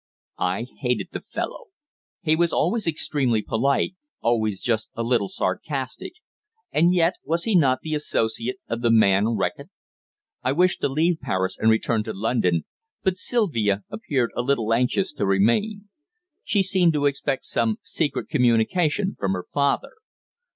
I 0.39 0.65
hated 0.79 1.09
the 1.11 1.21
fellow. 1.21 1.65
He 2.23 2.35
was 2.35 2.51
always 2.51 2.87
extremely 2.87 3.43
polite, 3.43 3.93
always 4.19 4.59
just 4.63 4.89
a 4.95 5.03
little 5.03 5.27
sarcastic, 5.27 6.13
and 6.71 6.91
yet, 6.91 7.13
was 7.23 7.43
he 7.43 7.53
not 7.55 7.81
the 7.83 7.93
associate 7.93 8.55
of 8.67 8.81
the 8.81 8.89
man 8.89 9.37
Reckitt? 9.37 9.69
I 10.41 10.53
wished 10.53 10.81
to 10.81 10.89
leave 10.89 11.19
Paris 11.21 11.55
and 11.55 11.69
return 11.69 12.03
to 12.05 12.13
London, 12.13 12.65
but 13.03 13.15
Sylvia 13.19 13.83
appeared 13.91 14.31
a 14.35 14.41
little 14.41 14.73
anxious 14.73 15.13
to 15.13 15.25
remain. 15.27 15.89
She 16.43 16.63
seemed 16.63 16.93
to 16.93 17.05
expect 17.05 17.45
some 17.45 17.77
secret 17.83 18.27
communication 18.27 19.15
from 19.19 19.33
her 19.33 19.45
father. 19.53 19.91